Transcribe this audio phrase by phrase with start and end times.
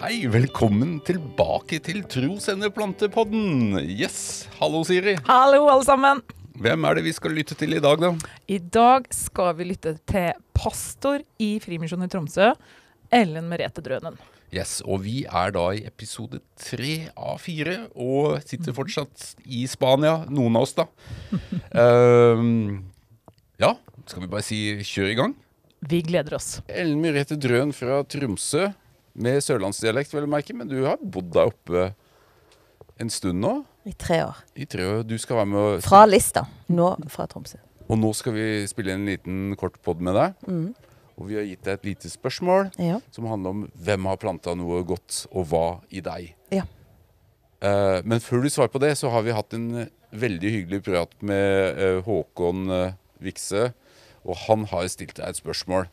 [0.00, 3.74] Hei, velkommen tilbake til Trosenderplantepodden.
[3.84, 5.12] Yes, hallo Siri.
[5.26, 6.22] Hallo, alle sammen.
[6.56, 8.14] Hvem er det vi skal lytte til i dag, da?
[8.48, 12.48] I dag skal vi lytte til pastor i Frimisjonen i Tromsø,
[13.12, 14.16] Ellen Merete Drønen.
[14.56, 20.22] Yes, og vi er da i episode tre av fire, og sitter fortsatt i Spania,
[20.32, 20.88] noen av oss da.
[21.76, 22.86] um,
[23.68, 23.74] ja,
[24.08, 25.40] skal vi bare si kjør i gang?
[25.92, 26.54] Vi gleder oss.
[26.72, 28.70] Ellen Merete Drøn fra Tromsø,
[29.22, 31.90] med sørlandsdialekt vel å merke, men du har bodd der oppe
[33.00, 33.60] en stund nå.
[33.88, 34.38] I tre år.
[34.60, 35.02] I tre år.
[35.08, 36.44] Du skal være med å Fra Lista.
[36.68, 37.60] Nå fra Tromsø.
[37.90, 40.36] Og nå skal vi spille en liten kort pod med deg.
[40.46, 40.90] Mm.
[41.20, 43.00] Og vi har gitt deg et lite spørsmål Ja.
[43.12, 46.34] som handler om hvem har planta noe godt, og hva i deg.
[46.54, 46.64] Ja.
[47.60, 51.12] Uh, men før du svarer på det, så har vi hatt en veldig hyggelig prat
[51.20, 53.72] med uh, Håkon uh, Vikse.
[54.24, 55.88] Og han har stilt deg et spørsmål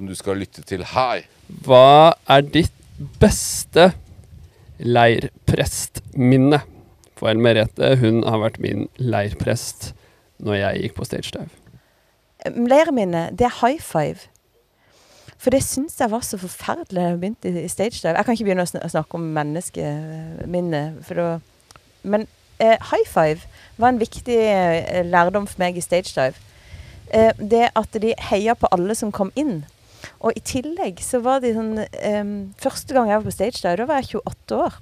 [0.00, 1.26] som du skal lytte til her.
[1.66, 2.72] Hva er ditt
[3.20, 3.90] beste
[4.80, 6.62] leirprestminne?
[7.20, 9.90] For Ellen Merete hun har vært min leirprest
[10.40, 11.50] når jeg gikk på stage dive.
[12.48, 14.24] Leirminnet, det er high five.
[15.40, 18.14] For det syns jeg var så forferdelig da jeg begynte i stage dive.
[18.16, 21.28] Jeg kan ikke begynne å sn- å snakke om menneskeminnet, for da
[22.02, 22.24] Men
[22.58, 23.44] eh, high five
[23.76, 26.40] var en viktig eh, lærdom for meg i stage dive.
[27.12, 29.66] Eh, det at de heia på alle som kom inn.
[30.20, 33.76] Og i tillegg så var det sånn um, Første gang jeg var på stage dive,
[33.80, 34.78] da var jeg 28 år.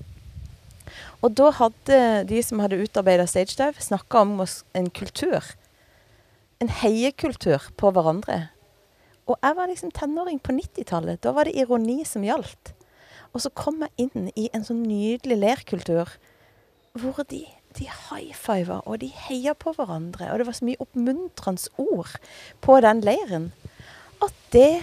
[1.25, 1.98] Og da hadde
[2.30, 4.38] de som hadde utarbeida stagedive, snakka om
[4.78, 5.44] en kultur.
[6.62, 8.48] En heiekultur på hverandre.
[9.28, 11.20] Og jeg var liksom tenåring på 90-tallet.
[11.22, 12.72] Da var det ironi som gjaldt.
[13.34, 16.14] Og så kom jeg inn i en sånn nydelig lerkultur
[16.98, 17.44] hvor de,
[17.77, 20.30] de high-fiva og de heia på hverandre.
[20.32, 22.16] Og det var så mye oppmuntrende ord
[22.64, 23.50] på den leiren
[24.25, 24.80] at det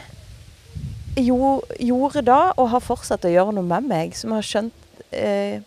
[1.20, 4.74] jo, gjorde da, og har fortsatt å gjøre noe med meg, som har skjønt
[5.16, 5.62] eh,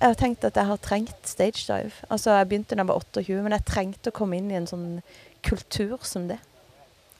[0.00, 1.92] jeg har tenkt at jeg har trengt stage dive.
[2.08, 4.68] Altså, jeg begynte da jeg var 28, men jeg trengte å komme inn i en
[4.68, 4.86] sånn
[5.44, 6.38] kultur som det.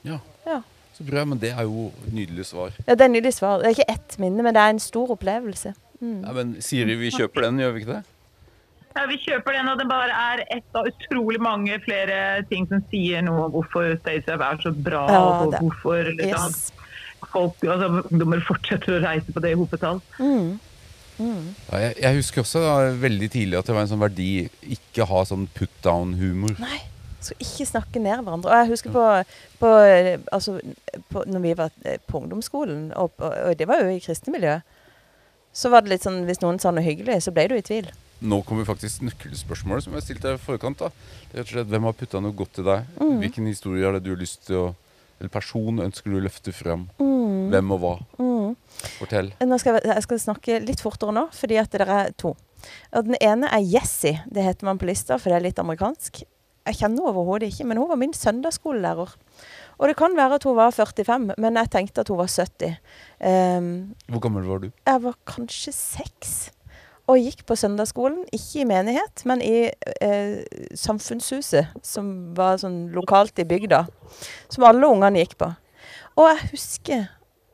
[0.06, 0.16] Ja.
[0.46, 0.62] Ja.
[0.96, 2.72] Så bra, men det er jo et nydelig svar.
[2.86, 3.60] Ja, det er nydelig svar.
[3.60, 5.74] Det er ikke ett minne, men det er en stor opplevelse.
[6.00, 6.22] Mm.
[6.24, 8.02] Ja, men Siri, vi kjøper den, gjør vi ikke det?
[8.96, 12.80] Ja, Vi kjøper den, og det bare er ett av utrolig mange flere ting som
[12.90, 16.79] sier noe om hvorfor StageLab er så bra, Ja, og hvorfor liksom, Yes.
[17.32, 20.02] Folk, altså, ungdommer fortsetter å reise på det i hopetall.
[20.18, 20.58] Mm.
[21.20, 21.50] Mm.
[21.68, 24.30] Ja, jeg, jeg husker også da, veldig tidlig at det var en sånn verdi
[24.76, 26.54] ikke ha sånn put down-humor.
[26.62, 26.80] Nei,
[27.20, 28.50] skal ikke snakke ned hverandre.
[28.50, 29.06] Og jeg husker på,
[29.60, 29.72] på,
[30.32, 30.58] altså,
[31.12, 34.34] på når vi var eh, på ungdomsskolen, og, og, og det var jo i kristne
[34.34, 34.58] miljø,
[35.52, 37.90] så var det litt sånn hvis noen sa noe hyggelig, så ble du i tvil.
[38.20, 40.82] Nå kommer faktisk nøkkelspørsmålet som jeg stilte deg i forkant.
[40.82, 40.90] da.
[41.32, 42.88] Det er Hvem har putta noe godt til deg?
[43.00, 43.16] Mm.
[43.22, 44.68] Hvilken historie har det du har lyst til å
[45.20, 46.86] Eller person ønsker du å løfte frem?
[46.96, 47.19] Mm.
[47.50, 47.94] Hvem og hva?
[48.20, 48.56] Mm.
[48.98, 49.32] Fortell.
[49.44, 52.34] Nå skal jeg, jeg skal snakke litt fortere nå, fordi at det er to.
[52.96, 54.20] Og den ene er Jessie.
[54.28, 56.22] Det heter man på lista, for det er litt amerikansk.
[56.68, 59.14] Jeg kjenner overhodet ikke, men hun var min søndagsskolelærer.
[59.80, 62.74] Og det kan være at hun var 45, men jeg tenkte at hun var 70.
[63.24, 63.70] Um,
[64.12, 64.68] Hvor gammel var du?
[64.86, 66.34] jeg var kanskje seks.
[67.10, 69.70] Og gikk på søndagsskolen, ikke i menighet, men i
[70.04, 70.44] eh,
[70.78, 73.80] Samfunnshuset, som var sånn lokalt i bygda.
[74.52, 75.48] Som alle ungene gikk på.
[76.20, 77.08] Og jeg husker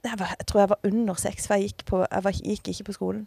[0.06, 2.68] Jeg, var, jeg tror jeg var under seks, for jeg gikk, på, jeg var, gikk
[2.72, 3.24] ikke på skolen.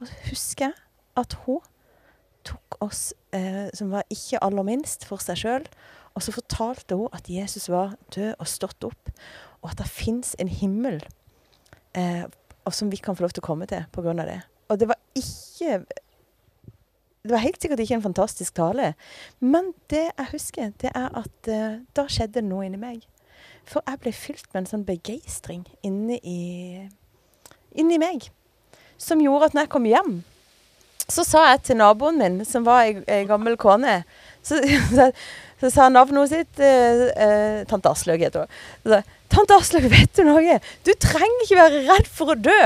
[0.00, 0.76] Og så husker jeg
[1.20, 1.62] at hun
[2.44, 5.68] tok oss eh, som var ikke aller minst, for seg sjøl.
[6.14, 9.12] Og så fortalte hun at Jesus var død og stått opp,
[9.62, 11.00] og at det fins en himmel
[11.96, 12.24] eh,
[12.70, 14.14] som vi kan få lov til å komme til pga.
[14.22, 14.40] det.
[14.68, 15.84] Og det var ikke
[17.24, 18.94] Det var helt sikkert ikke en fantastisk tale,
[19.40, 23.06] men det jeg husker, det er at eh, da skjedde det noe inni meg.
[23.68, 26.20] For jeg ble fylt med en sånn begeistring inni
[27.74, 28.28] inni meg.
[29.00, 30.14] Som gjorde at når jeg kom hjem,
[31.10, 33.98] så sa jeg til naboen min, som var ei, gammel kone
[34.44, 34.56] Så,
[34.96, 35.10] så,
[35.60, 38.58] så sa navnet sitt eh, eh, Tante Aslaug heter hun.
[38.84, 39.00] Så
[39.34, 40.58] Tante Aslaug, vet du noe?
[40.86, 42.60] Du trenger ikke være redd for å dø.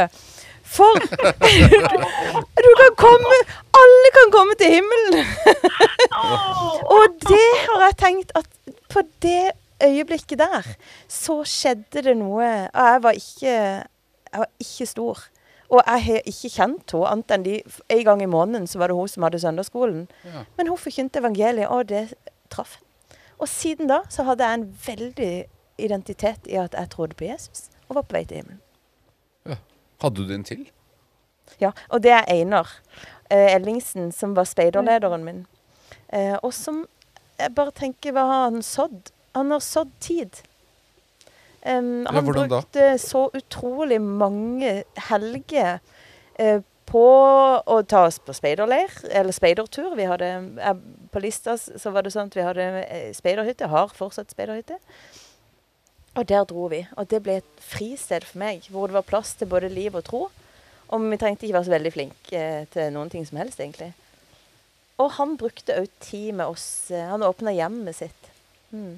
[0.69, 1.01] For
[2.67, 3.39] du kan komme
[3.79, 5.23] Alle kan komme til himmelen.
[6.99, 8.51] Og det har jeg tenkt at
[8.93, 9.55] på det
[9.85, 10.67] øyeblikket der,
[11.09, 15.25] så skjedde det noe Og jeg var ikke, jeg var ikke stor.
[15.69, 17.57] Og jeg har ikke kjent henne annet enn de
[17.89, 20.09] En gang i måneden så var det hun som hadde søndagsskolen.
[20.25, 20.45] Ja.
[20.57, 22.15] Men hun forkynte evangeliet, og det
[22.51, 22.79] traff.
[23.39, 25.45] Og siden da så hadde jeg en veldig
[25.79, 28.63] identitet i at jeg trodde på Jesus, og var på vei til himmelen.
[30.03, 30.67] Hadde du en til?
[31.61, 32.69] Ja, og det er Einar
[33.31, 35.47] eh, Ellingsen, som var speiderlederen min.
[36.13, 36.85] Eh, og som
[37.39, 39.11] jeg bare tenker, hva har han sådd?
[39.39, 40.43] Han har sådd tid.
[41.63, 42.23] Ja, han da?
[42.23, 45.81] brukte så utrolig mange helger
[46.39, 47.05] uh, på
[47.61, 49.93] å ta oss på speiderleir, eller speidertur.
[49.99, 50.29] Vi hadde,
[50.63, 50.77] eh,
[51.13, 54.79] på lista så var det sånn at vi hadde eh, speiderhytte, har fortsatt speiderhytte.
[56.17, 56.81] Og der dro vi.
[56.97, 60.07] Og det ble et fristed for meg, hvor det var plass til både liv og
[60.09, 60.23] tro.
[60.89, 63.93] Og vi trengte ikke være så veldig flinke til noen ting som helst, egentlig.
[64.99, 66.89] Og han brukte òg tid med oss.
[66.91, 68.33] Han åpna hjemmet sitt.
[68.73, 68.97] Mm.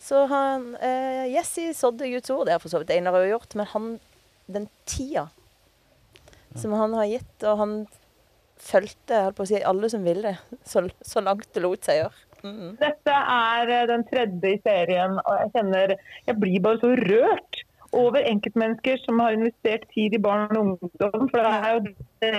[0.00, 3.56] Så han eh, Jesse sådde Guds ord, det har for så vidt Einar òg gjort,
[3.58, 3.90] men han
[4.50, 5.28] den tida
[6.58, 7.74] som han har gitt, og han
[8.60, 10.34] fulgte holdt på å si, alle som ville,
[10.70, 12.26] så, så langt det lot seg gjøre.
[12.40, 12.76] Mm.
[12.80, 15.92] Dette er eh, den tredje i serien, og jeg kjenner
[16.26, 17.64] Jeg blir bare så rørt
[17.96, 21.26] over enkeltmennesker som har investert tid i barn og ungdom.
[21.28, 21.80] For det er jo
[22.22, 22.32] det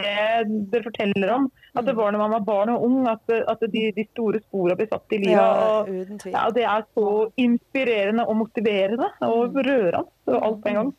[0.72, 1.50] dere forteller om.
[1.72, 4.76] At det var når man var barn og ung at, at de, de store sporene
[4.76, 5.38] blir satt i livet.
[5.38, 7.06] Ja, og, ja, det er så
[7.40, 10.04] inspirerende og motiverende og rørende.
[10.28, 10.92] og Alt på en gang.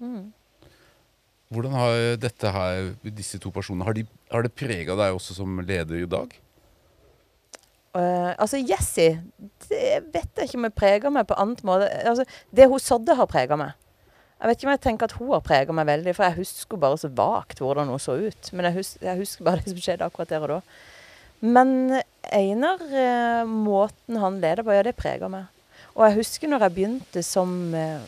[0.00, 0.20] Mm.
[1.50, 5.56] Hvordan har dette her, disse to personene, har, de, har det prega deg også som
[5.64, 6.36] leder i dag?
[7.90, 9.16] Uh, altså, Jessie,
[9.66, 11.88] det vet jeg ikke om jeg preger meg på annet måte.
[12.06, 13.72] Altså, det hun sådde, har prega meg.
[14.40, 16.80] Jeg vet ikke om jeg tenker at hun har prega meg veldig, for jeg husker
[16.80, 18.50] bare så vagt hvordan hun så ut.
[18.56, 20.60] Men jeg, husker, jeg husker bare det som skjedde akkurat der og da.
[21.40, 21.72] Men
[22.32, 25.48] Einar, eh, måten han leder på, ja, det preger meg.
[25.92, 28.00] Og jeg husker når jeg begynte som eh,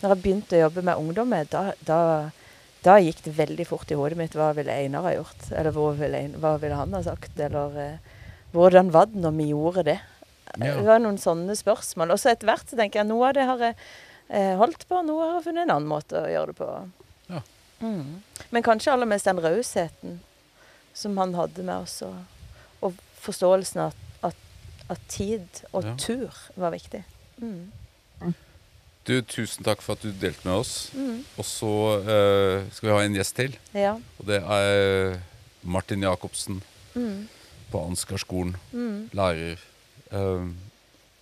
[0.00, 2.00] Når jeg begynte å jobbe med ungdommer, da, da,
[2.84, 5.46] da gikk det veldig fort i hodet mitt hva ville Einar ha gjort?
[5.56, 7.32] Eller ville, hva ville han ha sagt?
[7.40, 8.18] Eller eh,
[8.52, 9.96] hvordan var det når vi gjorde det?
[10.56, 10.74] Ja.
[10.76, 12.12] Det var noen sånne spørsmål.
[12.12, 13.78] Og så etter hvert så tenker jeg noe av det har jeg
[14.28, 16.68] holdt på, Nå har jeg funnet en annen måte å gjøre det på.
[17.30, 17.40] Ja.
[17.80, 18.22] Mm.
[18.50, 20.20] Men kanskje aller mest den rausheten
[20.96, 22.16] som han hadde med oss, og,
[22.82, 23.94] og forståelsen av
[24.24, 24.36] at,
[24.88, 25.94] at tid og Ja.
[26.00, 27.04] tur var viktig.
[27.42, 27.70] Mm.
[29.06, 30.90] Du, Tusen takk for at du delte med oss.
[30.96, 31.20] Mm.
[31.38, 33.52] Og så uh, skal vi ha en gjest til.
[33.76, 33.92] Ja.
[34.18, 35.20] Og det er
[35.62, 36.62] Martin Jacobsen
[36.96, 37.28] Mm.
[37.70, 38.56] på Ansgarskolen.
[38.72, 39.10] Mm.
[39.12, 39.60] Lærer.
[40.10, 40.48] Uh,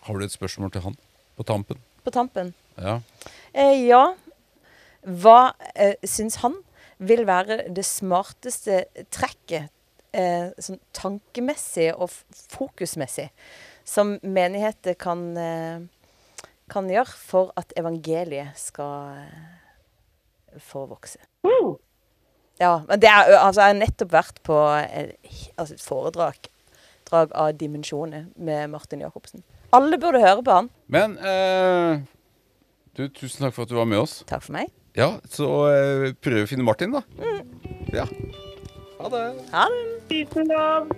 [0.06, 0.96] har du et spørsmål til han
[1.36, 1.76] på tampen?
[2.04, 2.52] På tampen.
[2.76, 3.00] Ja.
[3.52, 4.04] Eh, ja.
[5.04, 6.56] Hva eh, syns han
[7.04, 9.72] vil være det smarteste trekket,
[10.16, 12.12] eh, sånn tankemessig og
[12.54, 13.28] fokusmessig,
[13.84, 21.20] som menigheter kan, eh, kan gjøre for at evangeliet skal eh, få vokse?
[21.44, 21.76] Mm.
[22.60, 25.16] Ja, men det er, altså, jeg har nettopp vært på eh,
[25.58, 26.50] altså et foredrag
[27.04, 29.42] drag av dimensjoner med Martin Jacobsen.
[29.74, 30.70] Alle burde høre på han.
[30.92, 32.02] Men eh,
[32.94, 34.20] du, tusen takk for at du var med oss.
[34.30, 34.70] Takk for meg.
[34.94, 37.02] Ja, så eh, prøv å finne Martin, da.
[37.94, 38.06] Ja.
[39.00, 39.24] Ha det.
[39.50, 39.82] Ha det.
[40.12, 40.94] Tusen takk.